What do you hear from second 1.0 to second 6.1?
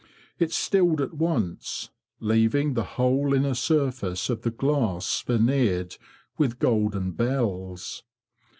once, leaving the whole inner surface of the glass veneered